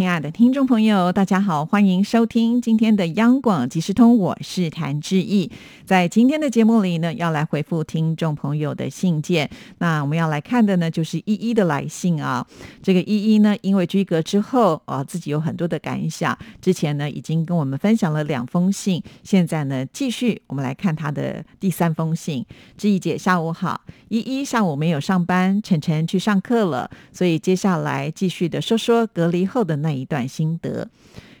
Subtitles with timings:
[0.00, 5.50] 亲爱的听众朋友，大家好，欢迎收听今天的央广即时通，我是谭志毅。
[5.84, 9.50] 在今天的节目里呢，要来回复听众朋友的信件。
[9.76, 12.46] 那我们要来看的呢，就是依依的来信啊。
[12.82, 16.34] 这个依依呢，因为居隔之后啊，自己有很多的感想。
[16.62, 22.42] 之前呢，已经跟我们分享了两封信，现在呢，继续我们来看他的第三封信。
[22.78, 23.82] 志毅姐，下午好。
[24.08, 29.89] 依依上午没有上班，晨晨去上课了，所以接下来继续的说说隔离后的那。
[29.92, 30.88] 一段心得。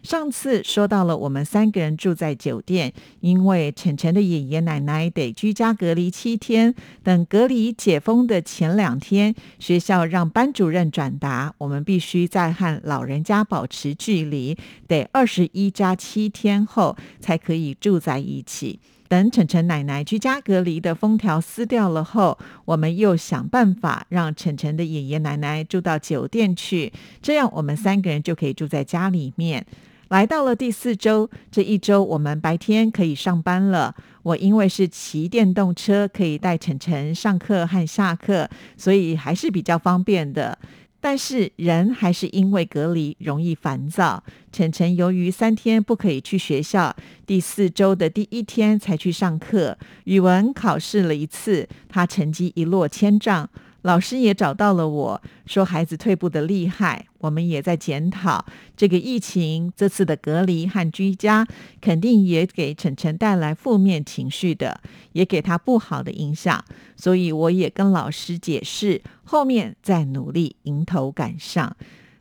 [0.02, 2.90] 上次说到了，我们三个人住在酒店，
[3.20, 6.74] 因为晨晨的爷爷奶奶得居家隔离七天。
[7.02, 14.56] 等隔离解封的前两天，学校让班主任转达，我们必须在和老人家保持距离，
[14.88, 18.80] 得二十一加七天后才可以住在一起。
[19.10, 29.66] 等晨晨奶奶居家隔离的封条撕掉了后，我们又想办法让晨晨的爷爷奶奶住到酒店去，这样我们三个人就可以住在家里面。
[30.10, 33.96] 来到了第四周，这一周我们白天可以上班了。
[34.22, 40.56] 我因为是骑电动车，可以带晨晨上课和下课，所以还是比较方便的。
[41.00, 44.22] 但是人还是因为隔离容易烦躁。
[44.52, 46.94] 晨晨由于三天不可以去学校，
[47.26, 49.78] 第四周的第一天才去上课。
[50.04, 53.48] 语文考试了一次，他成绩一落千丈。
[53.82, 58.44] 老师也找到了我说孩子退步的厉害，我们也在检讨
[58.76, 61.46] 这个疫情这次的隔离和居家，
[61.80, 64.80] 肯定也给晨晨带来负面情绪的，
[65.12, 66.62] 也给他不好的影响。
[66.96, 71.74] 所以我也跟老师解释，后面再努力迎头赶上。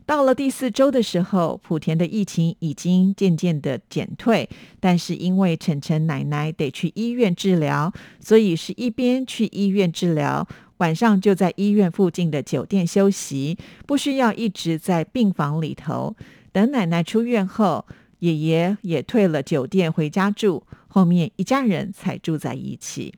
[0.06, 4.50] 到了第四周的时候，莆田的疫情已经渐渐的减退，
[4.80, 10.48] 但是因为晨晨奶奶得去医院治疗，所以是一边去医院治疗。
[10.80, 16.16] 晚上就在医院附近的酒店休息，不需要一直在病房里头。
[16.52, 17.86] 等奶奶出院后，
[18.20, 23.14] 爷爷也退了酒店回家住，后面一家人才住在一起。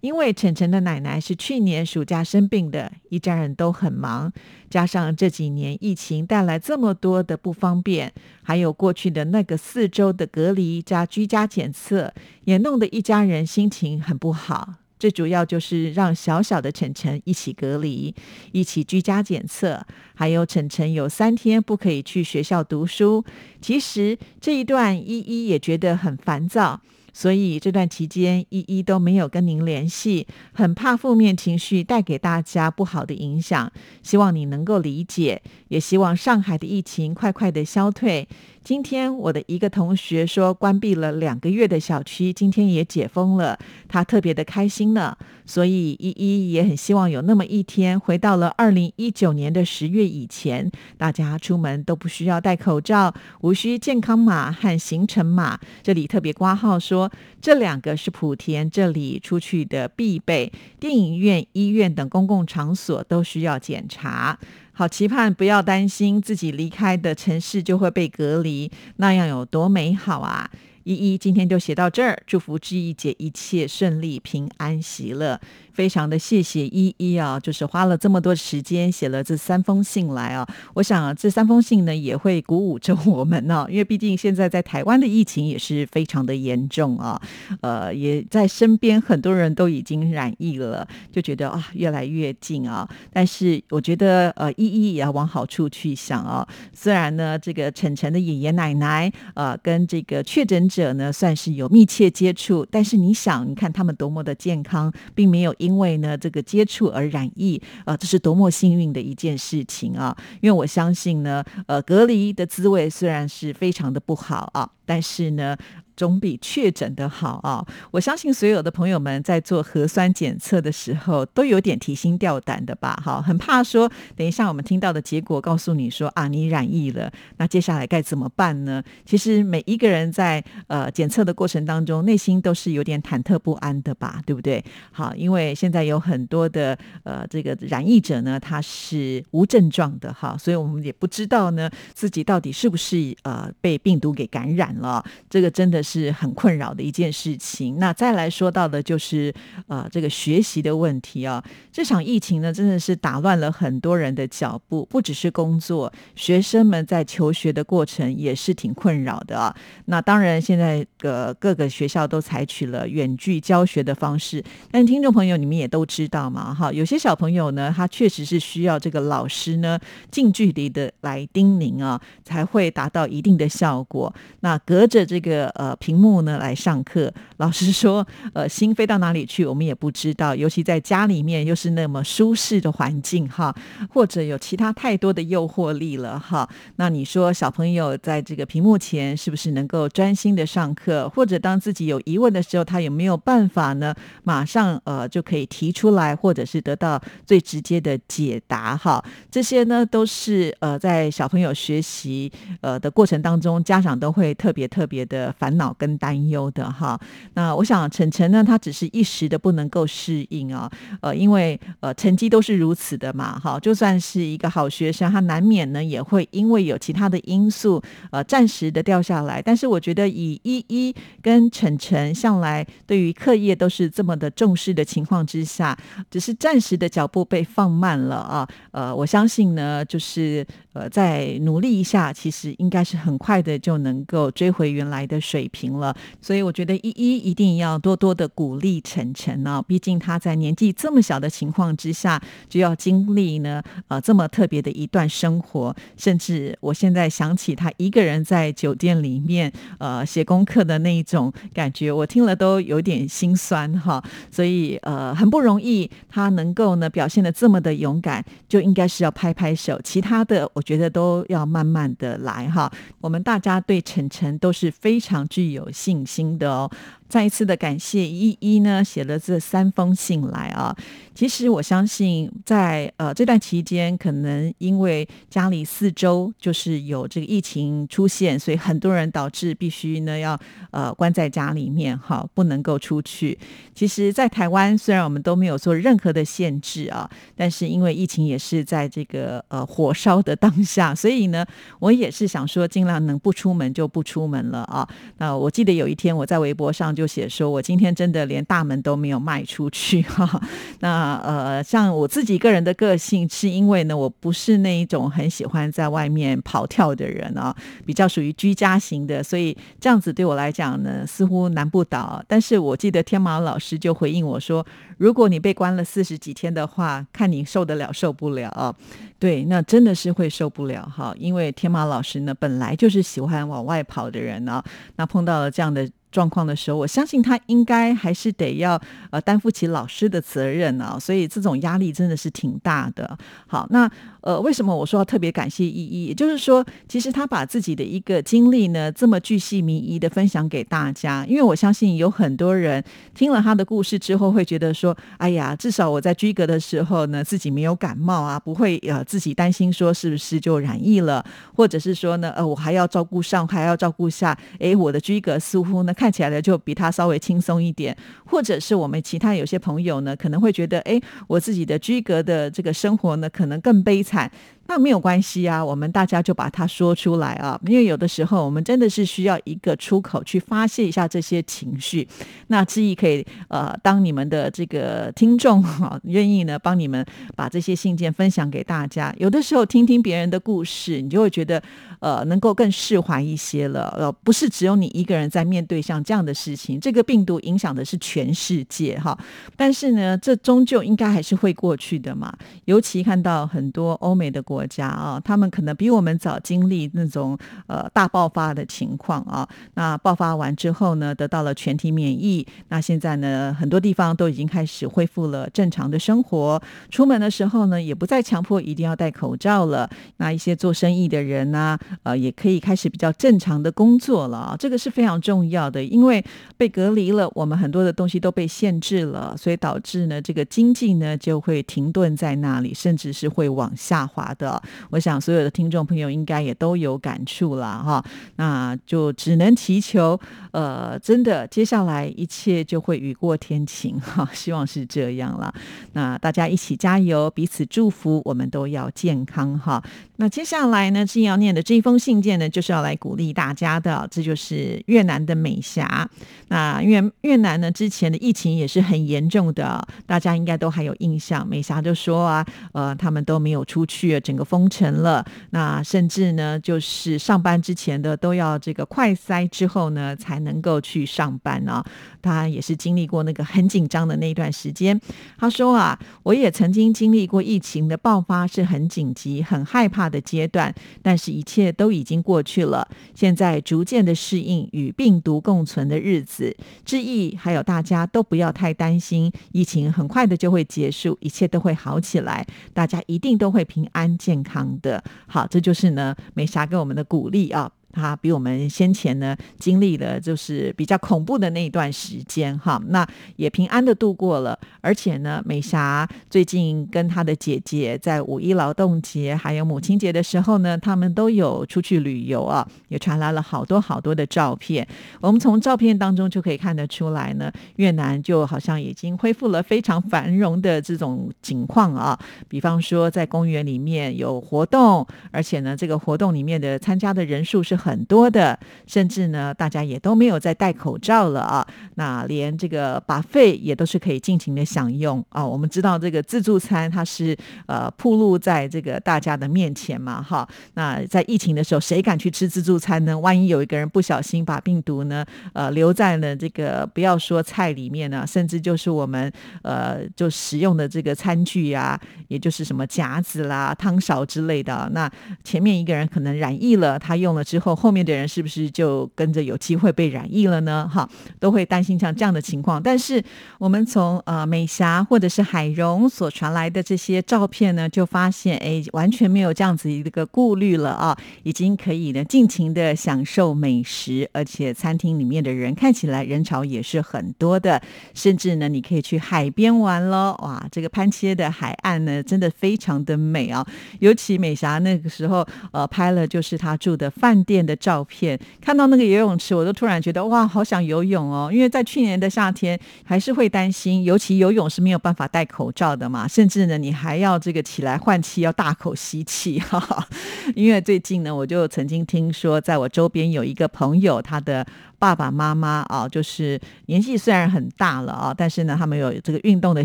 [0.00, 4.30] 因为晨晨的奶奶是去年暑假生病的，一家人都很忙，
[4.68, 8.12] 加上这几年疫情带来这么多的不方便，
[8.42, 12.12] 还有过去的那个四周的隔离加居家检测，
[12.44, 14.74] 也弄得一家人心情很不好。
[14.98, 18.14] 最主要就是让小小的晨晨一起隔离，
[18.52, 19.84] 一起居家检测，
[20.14, 23.24] 还有晨晨有三天不可以去学校读书。
[23.60, 26.80] 其实这一段依依也觉得很烦躁。
[27.12, 38.28] 所以这段期间，依依都没有跟您联系，很怕负面情绪带给大家不好的影响，希望你能够理解，也希望上海的疫情快快的消退。
[38.66, 43.56] 今天我的一个同学说，关闭了两个月的小区，今天也解封了，
[43.86, 45.16] 他特别的开心呢。
[45.44, 50.68] 所以依依也很希望有那么一天，回到了二零一九年的十月以前，
[50.98, 55.60] 大家出门都不需要戴口罩，无需健康码和行程码。
[55.84, 57.08] 这里特别挂号说，
[57.40, 60.50] 这两个是莆田这里出去的必备，
[60.80, 64.36] 电影院、医院等公共场所都需要检查。
[64.78, 70.50] 好，期盼不要担心自己离开的城市就会被隔离，那样有多美好啊！
[70.84, 75.40] 依依今天就写到这儿，祝福志毅姐一切顺利、平安喜乐。
[75.76, 80.48] 非常的谢谢依依啊，就是花了这么多时间写了这三封信来啊。
[80.72, 87.20] 我想这三封信呢也会鼓舞着我们呢，因为毕竟现在在台湾的疫情也是非常的严重啊。
[87.60, 92.88] 呃，也在身边很多人都已经染疫了，就觉得啊越来越近啊。
[93.12, 96.48] 但是我觉得呃依依也要往好处去想啊。
[96.72, 110.16] 虽然呢这个晨晨的爷爷奶奶呃跟这个确诊者呢算是有密切接触，但是你想你看他们多么的健康，并没有因为呢，这个接触而染疫啊，这是多么幸运的一件事情啊！
[110.40, 115.56] 因为我相信呢，呃，隔离的滋味虽然是非常的不好啊，但是呢。
[115.96, 117.66] 总比确诊的好啊！
[117.90, 123.00] 我相信所有的朋友们在做核酸检测的时候都有点提心吊胆的吧？
[123.02, 128.82] 哈，很怕说等一下我们听到的结果告诉你说啊，你染疫了，那接下来该怎么办呢？
[129.06, 134.20] 其实每一个人在呃检测的过程当中，内心都是有点忐忑不安的吧？
[134.26, 134.62] 对不对？
[134.92, 145.02] 好，因为现在有很多的呃这个染疫者呢，他是无症状的哈，所以我们也不知道呢自己到底是不是呃被病毒给感染了。
[145.30, 145.85] 这个真的。
[145.86, 147.78] 是很困扰的一件事情。
[147.78, 149.32] 那再来说到的就是
[149.68, 159.54] 呃这个学习的问题啊，这场疫情呢真的是打乱了很多人的脚步，不只是工作，学生们在求学的过程也是挺困扰的啊。
[159.84, 164.42] 那当然现在个各个学校都采取了远距教学的方式，
[164.72, 169.78] 但听众朋友你们也都知道嘛，哈，有些小朋友呢，他确实是需要这个老师呢
[170.10, 174.12] 近距离的来叮咛啊，才会达到一定的效果。
[174.40, 180.34] 那隔着这个呃屏幕呢来上课，老师说， 呃，心飞到哪里去，我们也不知道。
[180.34, 183.54] 尤其在家里面又是那么舒适的环境哈，
[183.92, 186.48] 或者有其他太多的诱惑力了哈。
[186.76, 191.08] 那你说小朋友在这个屏幕前是不是能够专心的上课？
[191.10, 193.94] 或者当自己有疑问的时候，他有没有办法呢？
[194.24, 199.04] 马上呃就可以提出来，或者是得到最直接的解答哈。
[199.30, 202.30] 这些呢都是呃在小朋友学习
[202.60, 206.98] 呃的过程当中，家长都会特别特别的烦恼跟担忧的哈。
[207.34, 210.70] 那我想晨晨呢，他只是一时的不能够适应啊，
[211.00, 213.58] 呃，因为呃成绩都是如此的嘛哈。
[213.60, 219.40] 就算是一个好学生，他难免呢也会因为有其他的因素呃暂时的掉下来。
[219.40, 225.76] 但是我觉得以一一跟晨晨向来对于课业都是这么的重视的情况之下，
[226.10, 228.48] 只是暂时的脚步被放慢了啊。
[228.72, 230.46] 呃，我相信呢，就是
[230.76, 235.96] 呃再努力一下，其实应该是很快的就能够追回原来的水平了。
[236.20, 254.02] 所以我觉得依依一定要多多的鼓励晨晨啊，毕竟他在年纪这么小的情况之下，就要经历呢呃这么特别的一段生活，甚至我现在想起他一个人在酒店里面呃写功课的那一种感觉，我听了都有点心酸哈。
[254.30, 259.80] 所以呃很不容易，他能够呢表现的这么的勇敢，就应该是要拍拍手。
[259.82, 262.70] 其他的我觉得都要慢慢的来哈。
[263.00, 266.70] 我们大家对晨晨都是非常具有信心的哦。
[267.08, 270.76] 再一次的感谢依依呢，写了这三封信来啊。
[271.14, 280.38] 其实我相信，在呃这段期间，可能因为家里四周就是有这个疫情出现，所以很多人导致必须呢要
[280.72, 283.38] 呃关在家里面哈，不能够出去。
[283.74, 291.46] 其实，在台湾虽然我们都没有做任何的限制啊，但是因为疫情也是在这个呃火烧的当下，所以呢，
[291.78, 294.86] 我也是想说，尽量能不出门就不出门了啊。
[295.16, 296.95] 那我记得有一天我在微博上。
[296.96, 300.40] 就写说，我今天真的连大门都没有迈出去哈。
[300.80, 307.54] 那呃，像我自己个人的个性，是因为呢，我不是那一种很喜欢在外面跑跳的人啊，
[307.84, 312.24] 比较属于居家型的，所以这样子对我来讲呢，似乎难不倒。
[312.26, 314.66] 但是我记得天马老师就回应我说，
[314.96, 318.74] 如果你被关了四十几天的话，看你受得了受不了？
[319.18, 324.62] 对，那真的是会受不了哈，因为天马老师呢，本来就是喜欢往外跑的人啊，
[324.96, 325.88] 那碰到了这样的。
[326.16, 328.80] 状况的时候，我相信他应该还是得要
[329.10, 333.18] 呃担负起老师的责任啊，所以这种压力真的是挺大的。
[333.46, 333.90] 好，那。
[334.26, 336.06] 呃，为什么我说要特别感谢依依？
[336.06, 341.24] 也就是说，其实他把自己的一个经历呢，这么巨细靡遗的分享给大家。
[341.28, 342.82] 因为我相信有很多人
[343.14, 351.24] 听了他的故事之后，会觉得说：“哎呀，至少我在居格的时候呢，自己没有感冒啊，不会呃自己担心说是不是就染疫了，
[351.54, 357.96] 或者是说呢，呃，我还要照顾上，还要照顾下，哎，我的居格似乎呢看看起来呢就比他稍微轻松一点。
[358.26, 364.30] 或者是我们其他有些朋友呢，可能会觉得，哎，我自己的居格的这个生活呢，可能更悲惨。
[364.68, 372.06] 那没有关系啊，我们大家就把它说出来啊，因为有的时候我们真的是需要一个出口去发泄一下这些情绪。
[372.48, 377.04] 那志毅可以呃，当你们的这个听众哈，愿意呢帮你们
[377.34, 379.14] 把这些信件分享给大家。
[379.18, 381.62] 有的时候听听别人的故事，你就会觉得
[382.00, 383.94] 呃，能够更释怀一些了。
[383.96, 389.16] 呃，不是只有你一个人在面对像这样的事情，这个病毒影响的是全世界哈。
[389.56, 392.32] 但是呢，这终究应该还是会过去的嘛。
[392.64, 397.36] 尤其看到很多欧美的国国家啊，他们可能比我们早经历那种
[397.66, 399.46] 呃大爆发的情况啊。
[399.74, 402.46] 那爆发完之后呢，得到了全体免疫。
[402.68, 406.62] 那现在呢，很多地方都已经开始恢复了正常的生活。
[406.88, 409.90] 出门的时候呢，也不再强迫一定要戴口罩了。
[410.16, 414.56] 那一些做生意的人呢，呃，也可以开始比较正常的工作了。
[414.58, 416.24] 这个是非常重要的，因为
[416.56, 424.45] 被隔离了，我们很多的东西都被限制了，所以导致呢，这个经济呢就会停顿在那里，甚至是会往下滑的。
[424.46, 424.62] 的。
[424.90, 428.04] 我想所有的听众朋友应该也都有感触了哈。
[428.36, 430.18] 那就只能祈求，
[430.52, 435.52] 呃，真的接下来一切就会雨过天晴哈，希望是这样了。
[435.94, 439.82] 那大家一起加油，彼此祝福，我们都要健康哈。
[440.18, 446.08] 那接下来呢，志要念的这一封信件呢，就是要来鼓励大家的，这就是越南的美霞。
[446.48, 451.46] 那因为越南呢之前的疫情也是很严重的，大家应该都还有印象。
[451.46, 455.24] 美霞就说啊，呃，他们都没有出去，整个封城了。
[455.50, 461.84] 那甚至呢，就是上班之前的都要这个快塞之后呢，才能够去上班啊。
[462.26, 465.00] 他也是经历过那个很紧张的那一段时间。
[465.38, 472.86] 他说啊，我也曾经经历过疫情的爆发，是很紧急、很害怕的阶段，但是一切都已经过去了。
[473.14, 476.54] 现在逐渐的适应与病毒共存的日子。
[476.84, 485.02] 致意还有大家都不要太担心，疫情很快的就会结束，一切都会好起来，大家一定都会平安健康的。
[485.26, 487.70] 好，这就是呢美霞给我们的鼓励啊。
[487.96, 494.58] 他比我们先前呢经历了就是比较恐怖的那一段时间哈，那也平安的度过了。
[494.82, 504.86] 而且呢，美霞最近跟她的姐姐在五一劳动节还有母亲节的时候呢，他们都有出去旅游啊，也传来了好多好多的照片。
[505.22, 512.18] 我们从照片当中就可以看得出来呢，越南就好像已经恢复了非常繁荣的这种情况啊。
[512.46, 517.85] 比方说在公园里面有活动，而且呢，这个活动里面的参加的人数是。
[517.86, 521.64] 很多的，甚至呢，大家也都没有再戴口罩了啊。
[521.94, 525.46] 那连这个把费也都是可以尽情的享用啊。
[525.46, 530.46] 我们知道这个自助餐它是呃铺露在这个大家的面前嘛，哈。
[530.74, 533.16] 那在疫情的时候，谁敢去吃自助餐呢？
[533.16, 544.90] 万一有一个人不小心把病毒呢，呃，留在了这个不要说菜里面呢，甚至就是我们呃就使用的这个餐具呀，也就是什么夹子啦、汤勺之类的。
[544.92, 545.08] 那
[545.44, 547.75] 前面一个人可能染疫了，他用了之后。
[547.76, 550.88] 后面的人是不是就跟着有机会被染疫了呢？
[550.92, 551.06] 哈，
[551.38, 552.82] 都会担心像这样的情况。
[552.82, 553.22] 但是
[553.58, 567.82] 我们从呃美霞或者是海荣所传来的这些照片呢，就发现哎，完全没有这样子一个顾虑了啊，已经可以呢尽情的享受美食，而且餐厅里面的人看起来人潮也是很多的，
[568.14, 570.36] 甚至呢你可以去海边玩喽。
[570.42, 573.66] 哇，这个潘切的海岸呢，真的非常的美啊，
[573.98, 577.55] 尤其美霞那个时候呃拍了就是她住的饭店。
[577.64, 581.50] 的照片，看到那个游泳池，我都突然觉得哇，好想游泳哦！
[581.52, 589.58] 因为在去年的夏天，还是会担心，尤其游泳是没有办法戴口罩的嘛，甚至呢，你还要这个起来换气，要大口吸气。
[589.60, 590.06] 哈哈。
[590.54, 594.66] 因为最近呢，我就曾经听说，在我周边有一个朋友，他的。
[594.98, 599.84] 爸爸妈妈啊，就是年纪虽然很大了啊，但是呢，他们有这个运动的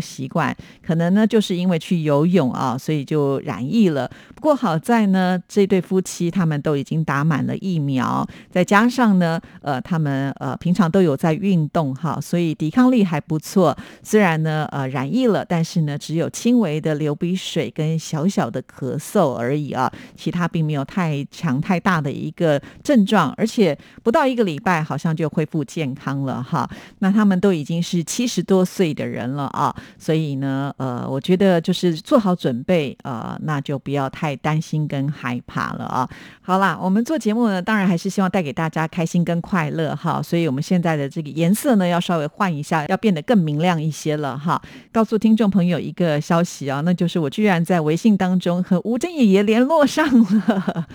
[0.00, 4.10] 习惯，可能呢，就是因为去游泳啊，所以就染疫了。
[4.34, 13.76] 不过好在呢，这对夫妻他们都已经打满了疫苗，再加上呢，呃，他们呃平常都有在运动哈，所以抵抗力还不错。
[14.02, 24.96] 虽然呢，呃，染疫了，但是呢，只有轻微的流鼻水跟小小的咳嗽而已啊，其他并没有太强太大的一个症状，而且不到一个礼拜，好。
[25.16, 26.68] 就恢复健康了哈，
[26.98, 36.06] 那他们都已经是七十多岁的人了啊，所以呢，呃，我觉得就是做好准备，呃，那就不要太担心跟害怕了啊。
[36.42, 44.60] 好啦，我们做节目呢，当然还是希望带给大家开心跟快乐哈，所以我们现在的这个颜色呢，要稍微换一下，要变得更明亮一些了哈。
[44.92, 50.86] 告诉听众朋友一个消息啊，那就是我居然在微信当中和吴珍爷爷联络上了。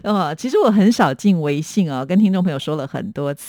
[0.02, 3.45] 呃，其实我很少进微信啊，跟听众朋友说了很多次。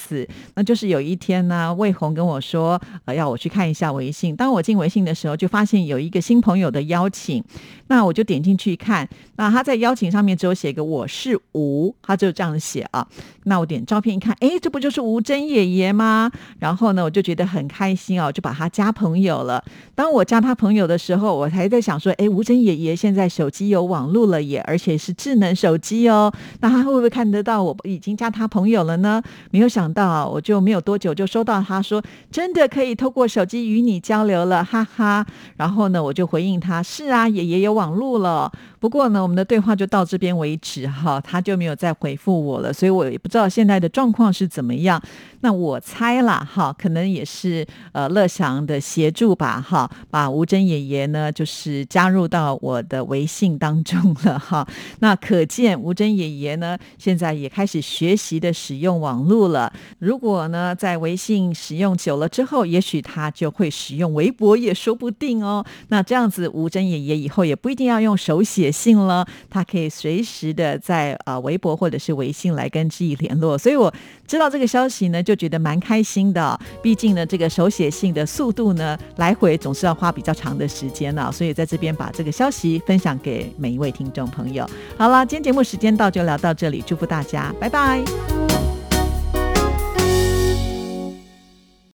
[0.54, 4.36] 那就是有一天呢，魏红跟我说，呃，要我去看一下微信。
[4.36, 7.44] 当我进微信的时候，就发现有一个新朋友的邀请，
[7.88, 9.08] 那我就点进去看。
[9.38, 13.08] 那他在邀请上面只有写个我是吴，他就这样写啊。
[13.46, 16.32] 那我点照片一看，哎，这不就是吴真爷爷吗？
[16.60, 19.64] 然后呢，我就觉得很开心哦，就把他加朋友了。
[19.96, 26.34] 当我加他朋友的时候，我还在想说，哎，吴真爷爷现在手机有网络了耶，而且是智能手机哦。
[26.60, 29.22] 那他会不会看得到我已经加他朋友了呢？
[29.52, 32.02] 没有想到，我就没有多久就收到他说
[32.32, 35.26] 真的可以透过手机与你交流了，哈哈。
[35.56, 38.52] 然后呢，我就回应他是啊，也也有网络了。
[38.80, 45.02] 不过呢，我们的对话就到这边为止哈，他就没有再回复我了，所以我也不知道现在的状况是怎么样。
[45.48, 54.68] 那我猜啦，哈，可能也是呃乐祥的协助吧，哈，把吴珍爷爷呢就是加入到我的微信当中了，哈。
[55.00, 59.72] 那可见吴珍爷爷呢现在也开始学习的使用网络了。
[60.00, 65.66] 如果呢在微信使用久了之后，也许他就会使用微博，也说不定哦。
[65.88, 73.58] 那这样子，吴珍爷爷以后也不一定要用手写信了，他可以随时的在呃微博或者是微信来跟志毅联络。
[73.58, 73.94] 所以我
[74.28, 76.60] 知道这个消息呢，就觉得蛮开心的。
[76.82, 81.32] 毕竟呢，这个手写信的速度呢，来回总是要花比较长的时间呢。
[81.32, 84.70] 所以在这边把这个消息分享给每一位听众朋友。
[84.98, 88.67] 好了，今天节目时间到，就聊到这里，祝福大家，拜拜。